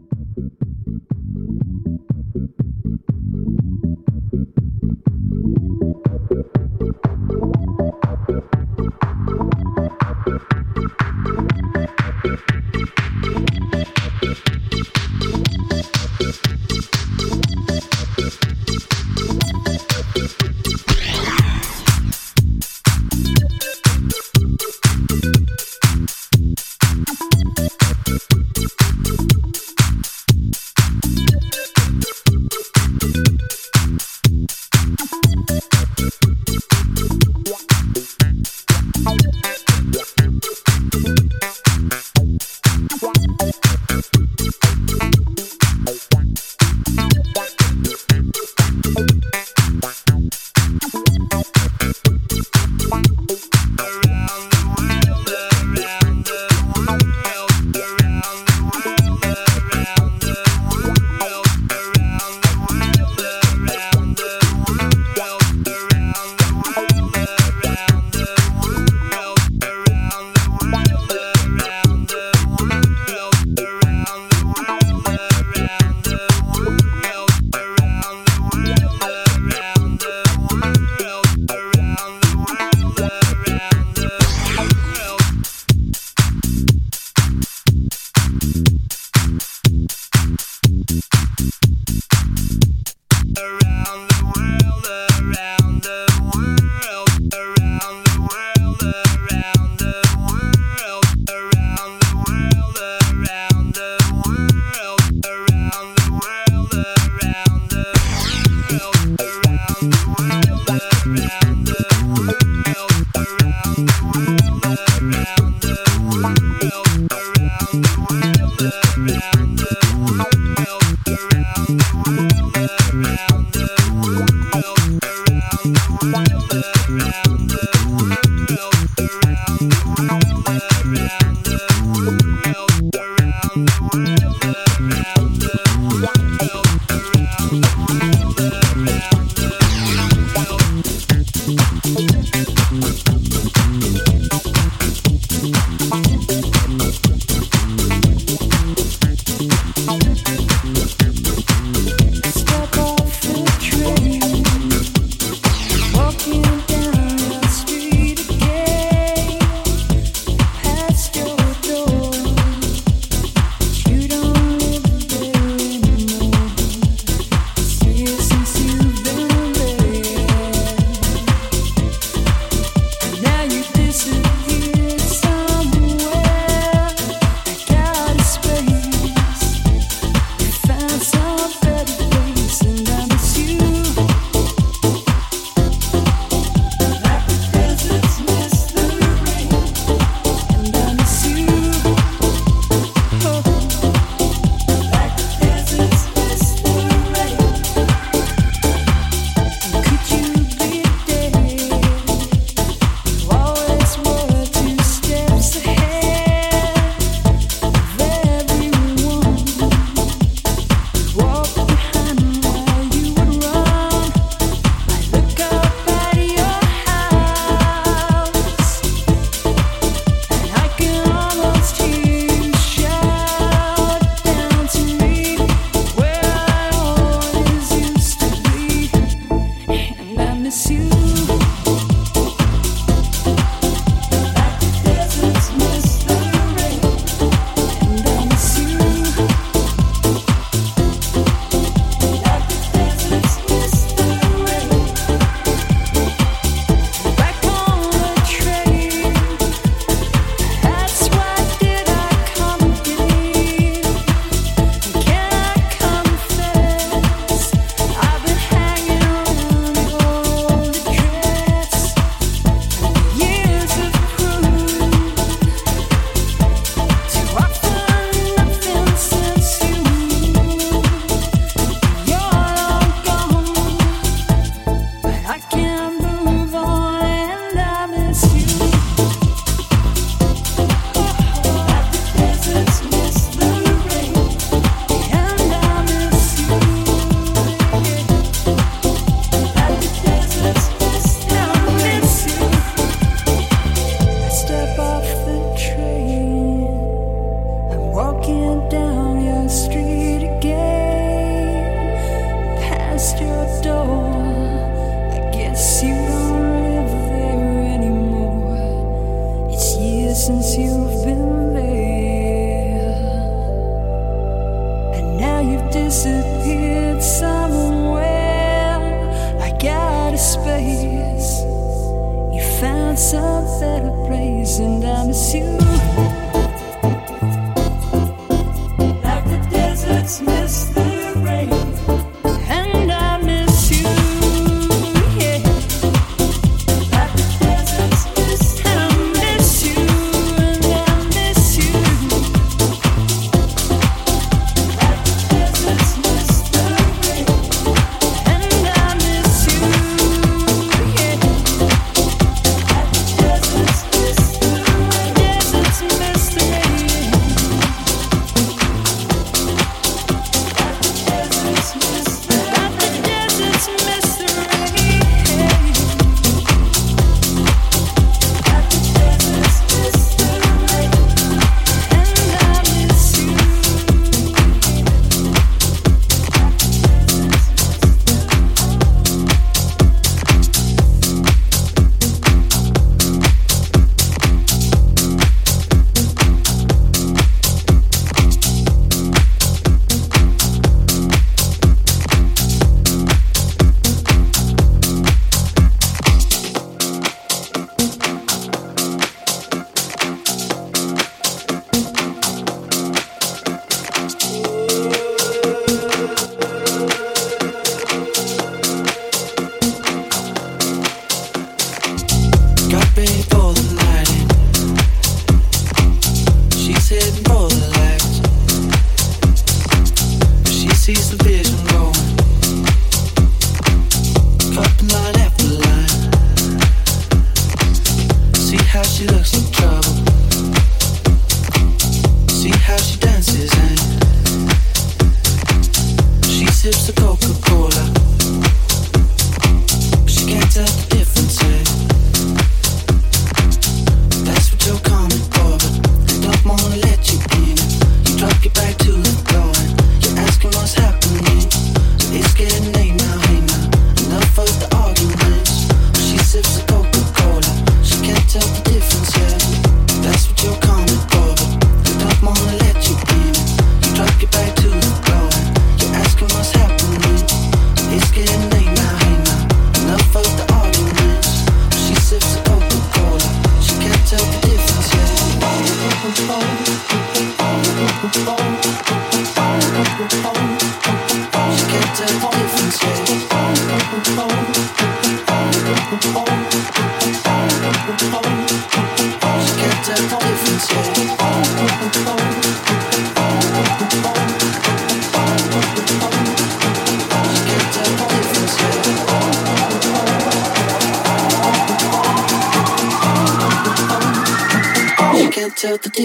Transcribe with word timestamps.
Thank 0.00 0.12
you. 6.06 6.07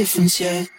Difference 0.03 0.41
yet. 0.41 0.73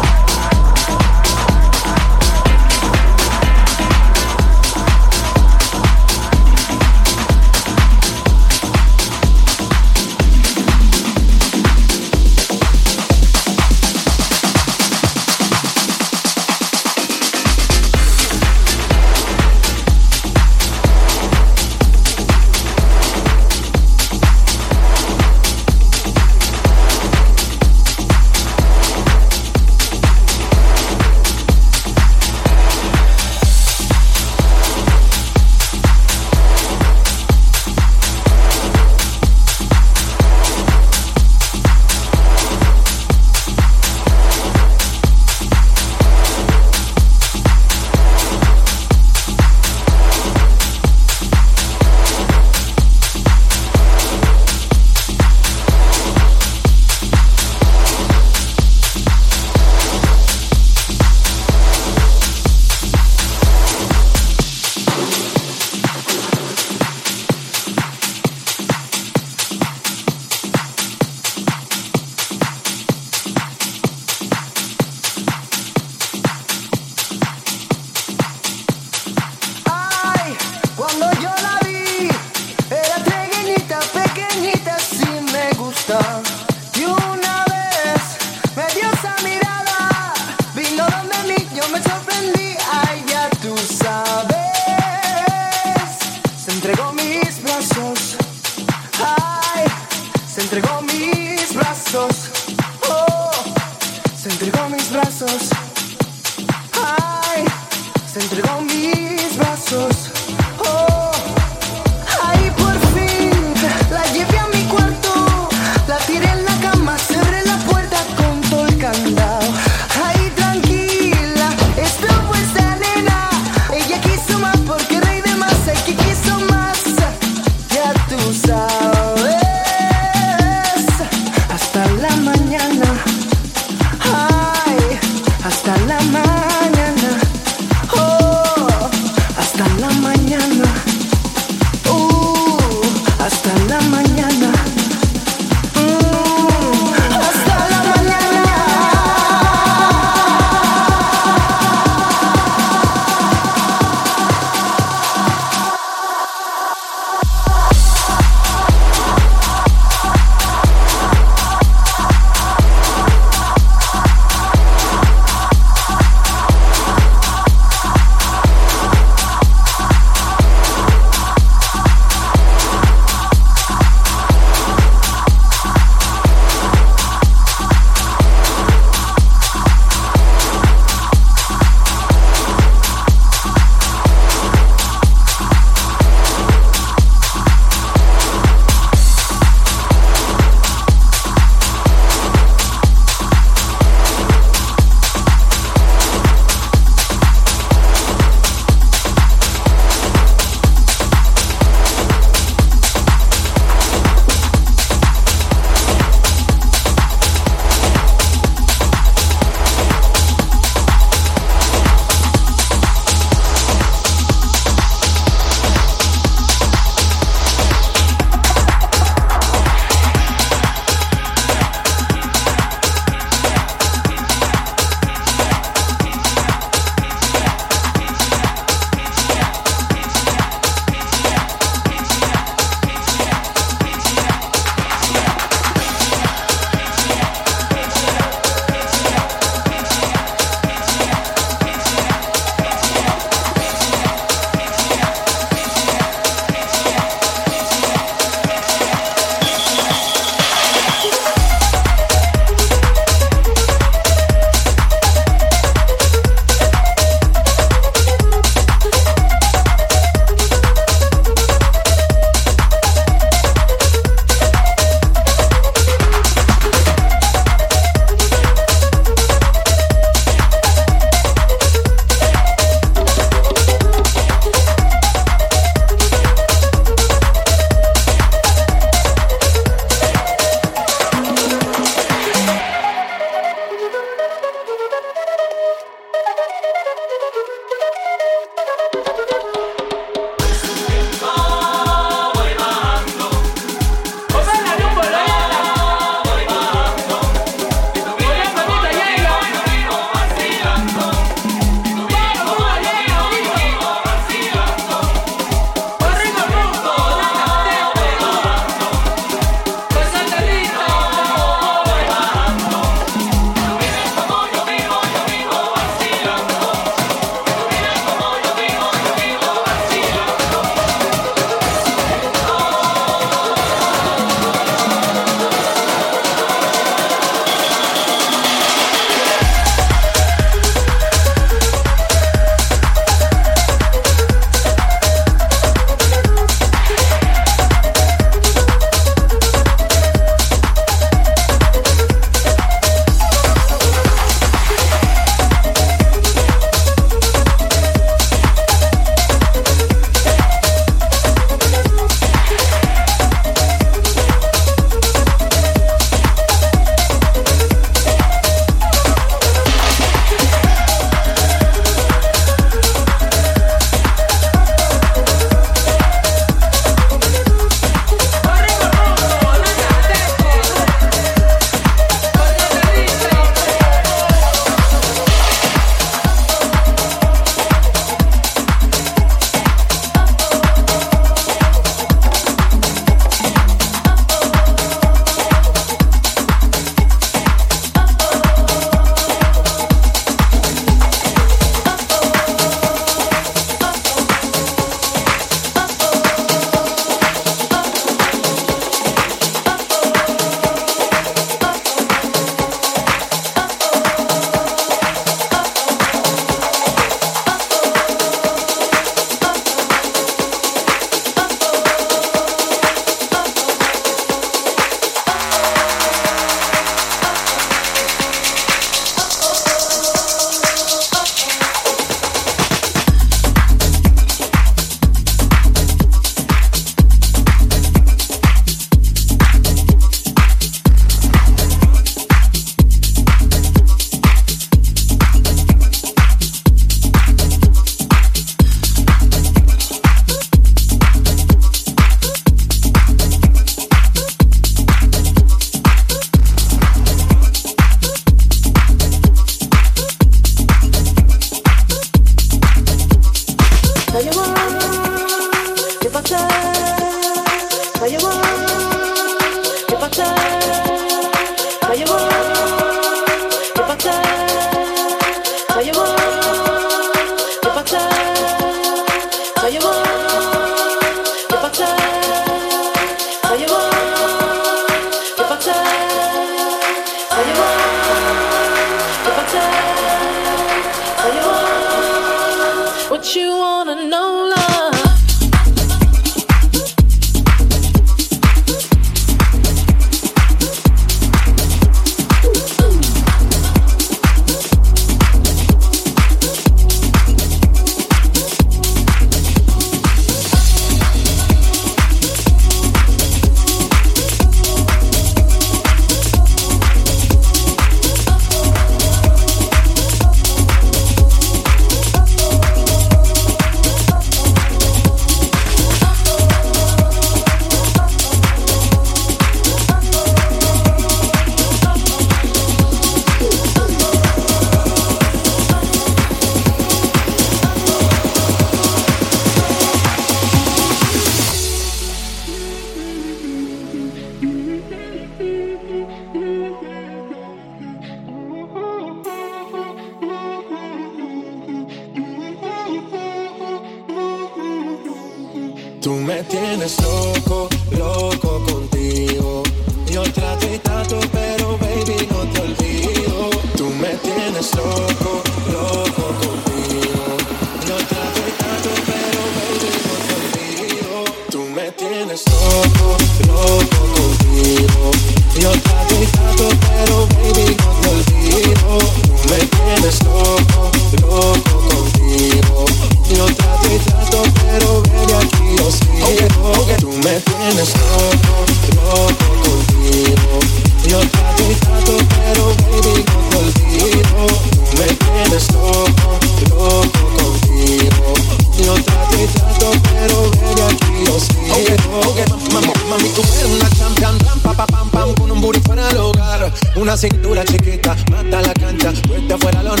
cintura 597.21 597.63
chiquita, 597.63 598.15
mata 598.31 598.61
la 598.61 598.73
cancha, 598.73 599.13
puesta 599.27 599.53
afuera 599.53 599.83
los 599.83 600.00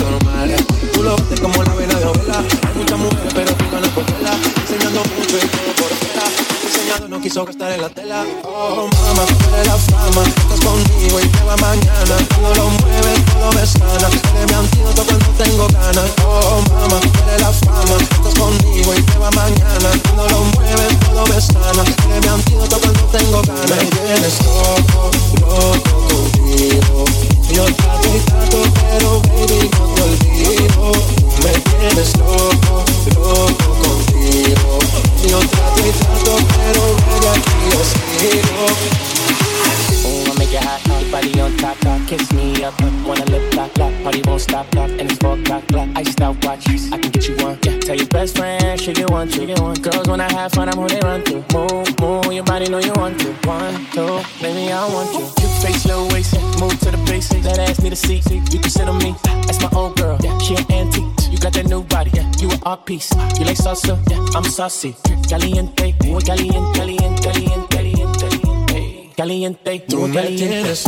así. 64.63 64.95
Caliente, 65.29 65.95
muy 66.05 66.23
caliente, 66.23 66.79
caliente, 66.79 67.21
caliente, 67.21 67.67
caliente. 67.69 69.09
Caliente, 69.15 69.71
muy 69.71 69.79
caliente. 69.79 69.85
Tú 69.87 70.07
me 70.07 70.23
tienes 70.27 70.85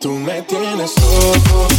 Tú 0.00 0.12
me 0.12 0.42
tienes 0.42 0.94
loco. 1.00 1.75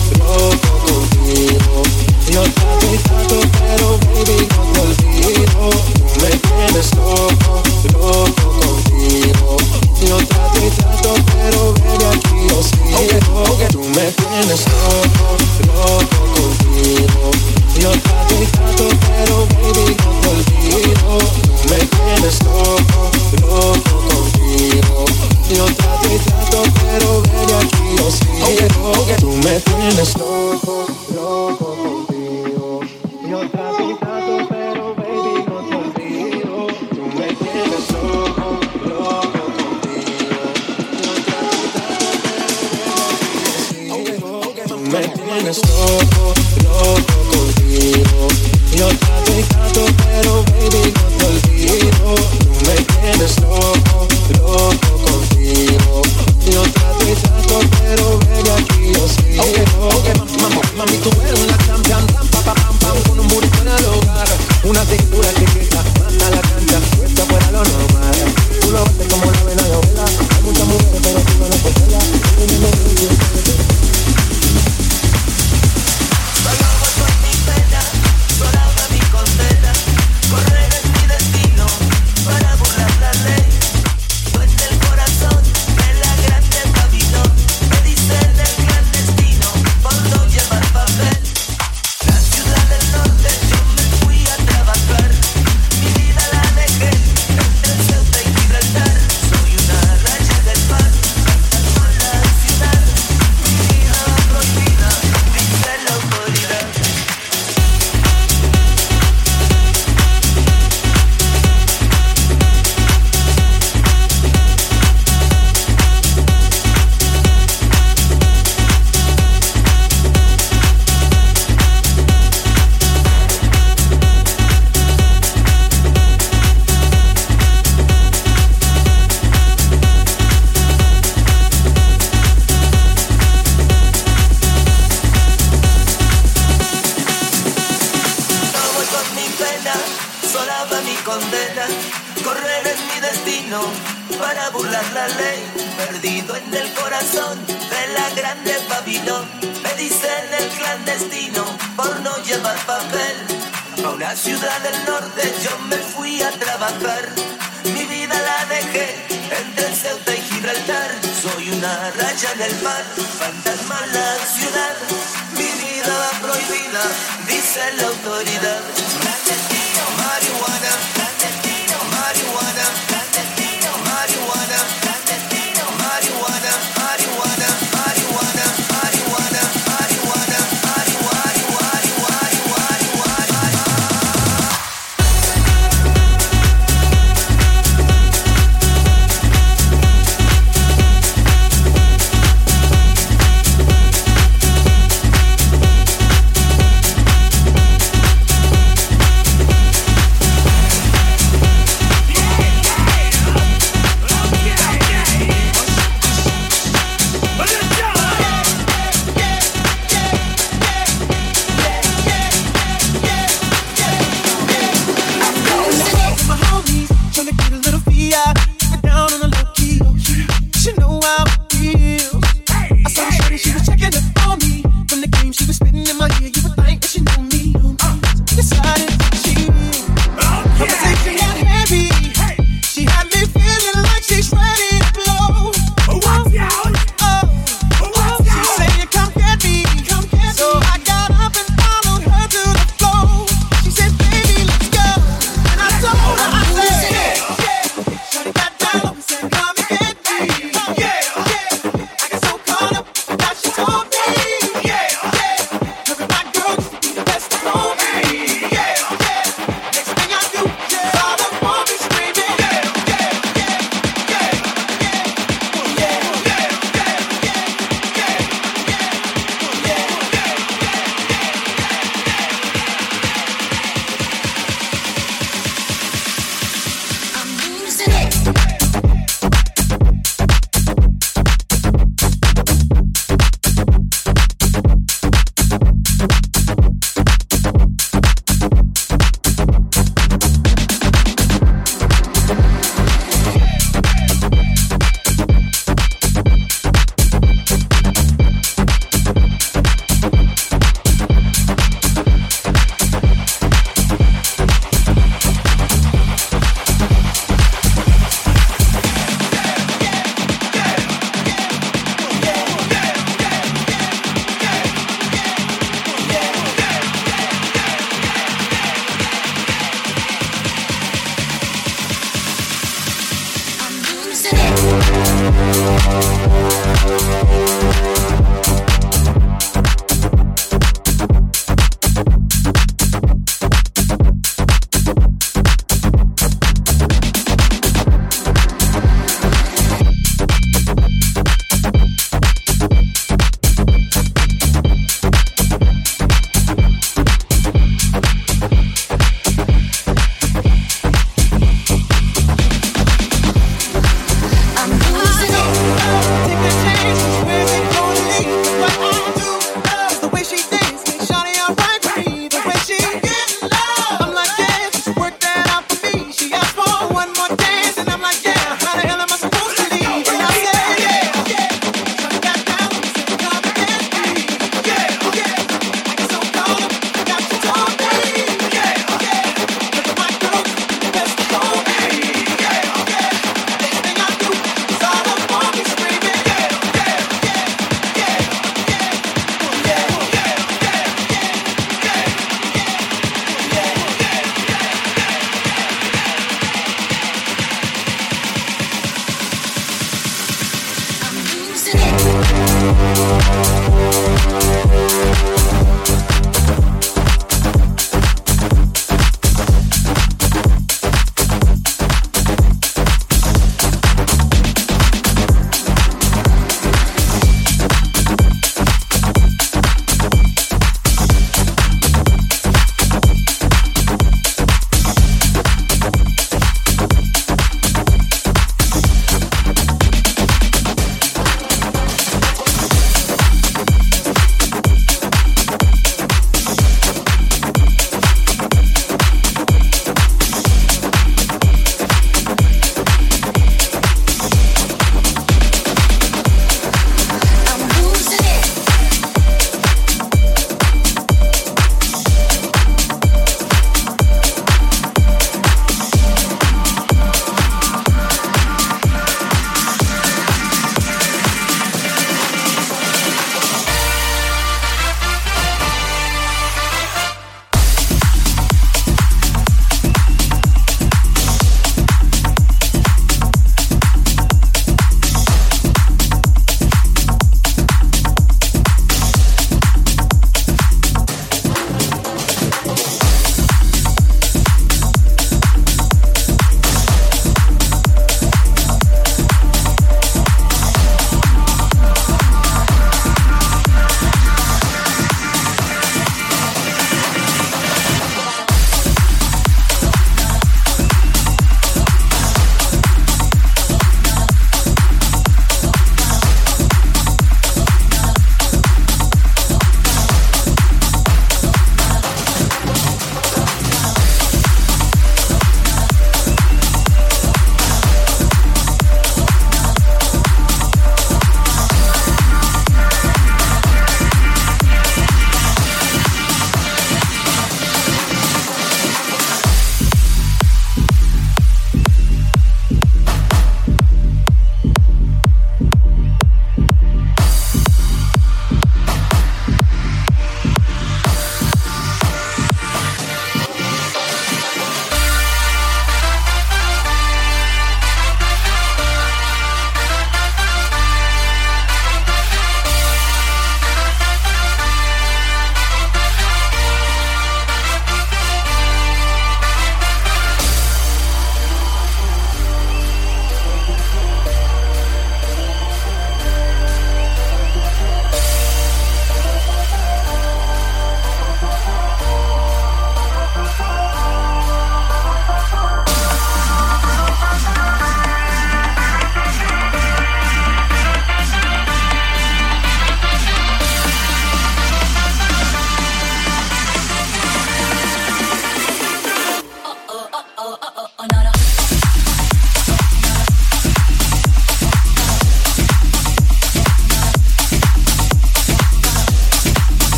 Dice 167.57 167.73
la 167.77 167.87
autoridad. 167.87 168.56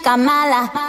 chica. 0.00 0.87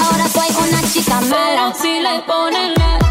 Ahora 0.00 0.28
soy 0.28 0.48
una 0.66 0.80
chica 0.90 1.20
mala. 1.20 1.74
Si 1.74 2.00
le 2.00 2.22
ponen 2.26 2.72
la... 2.74 3.05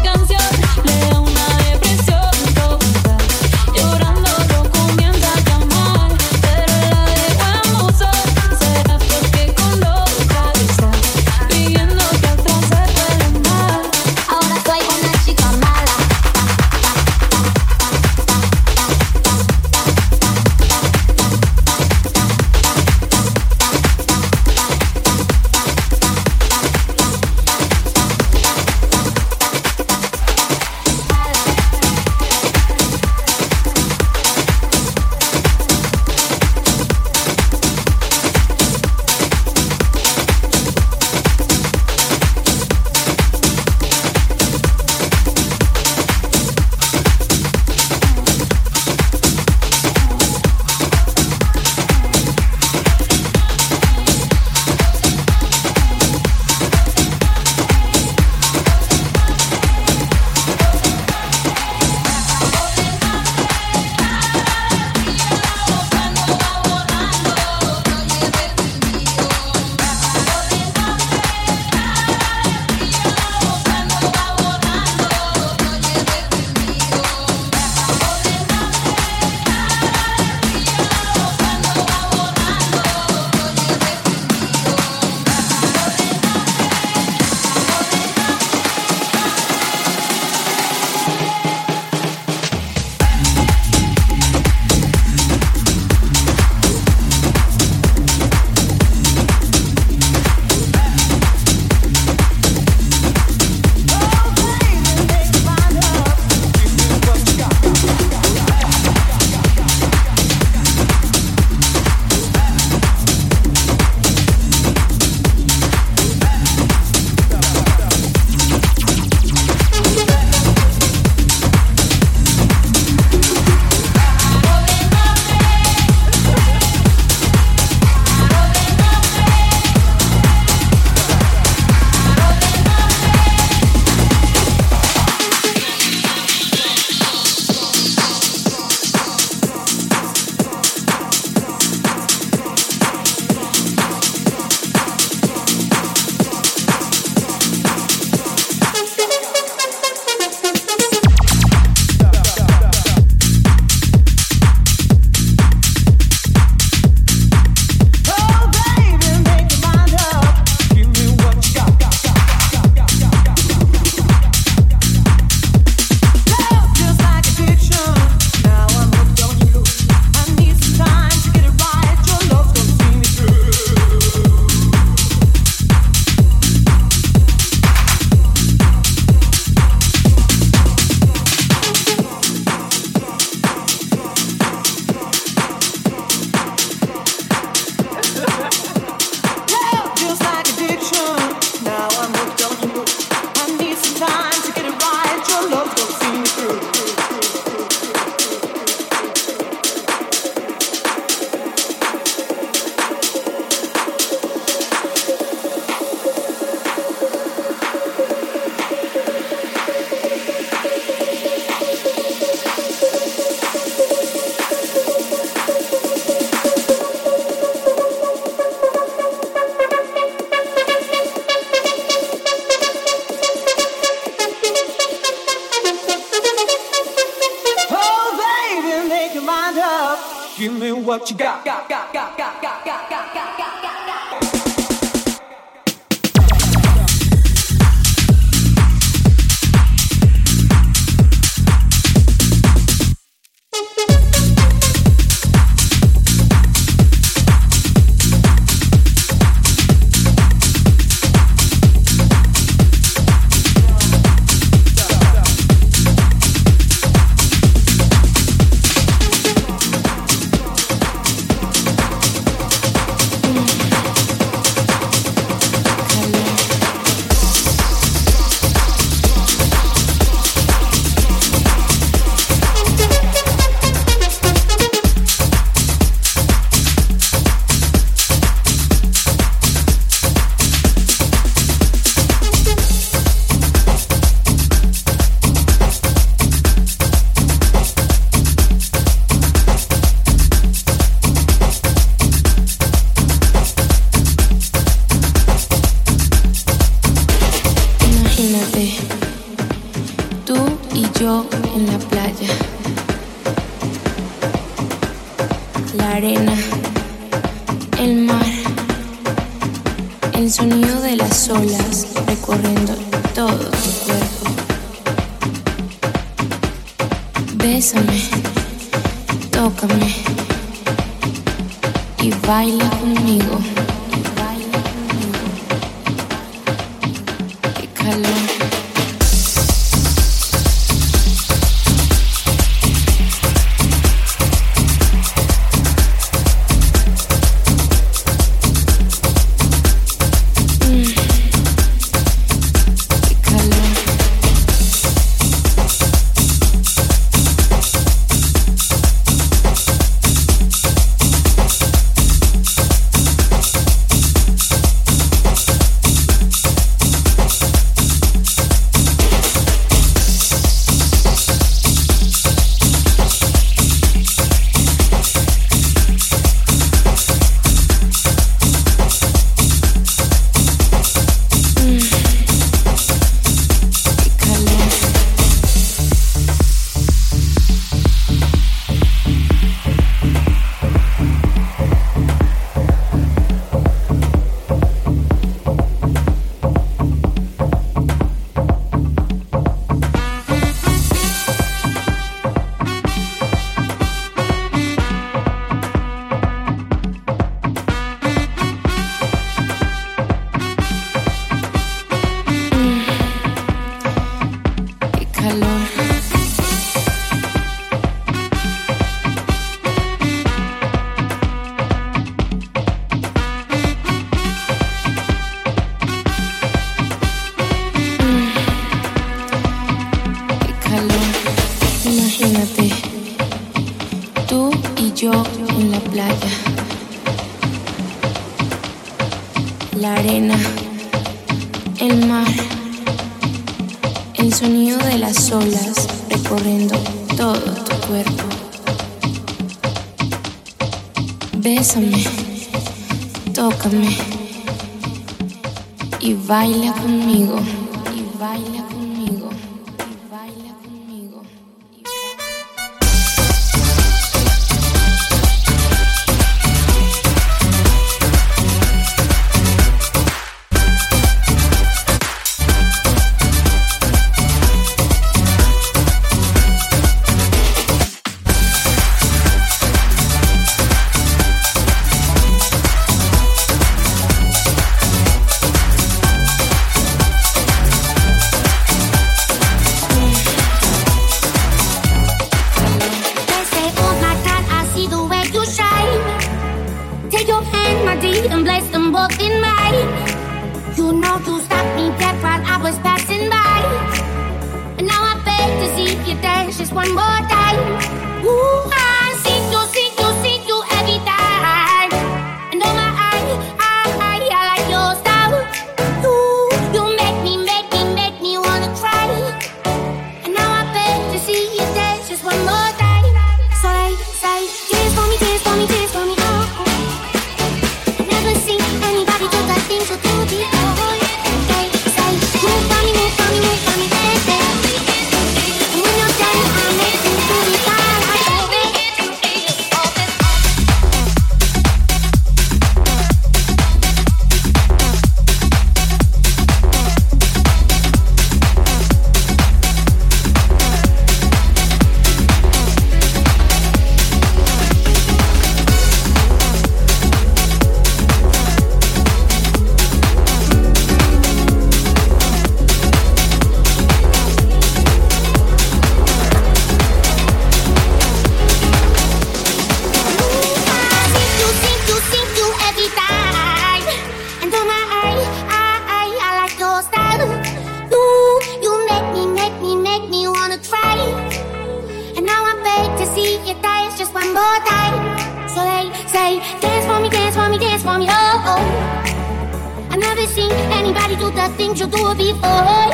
Oh 582.48 582.85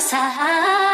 pasar. 0.00 0.89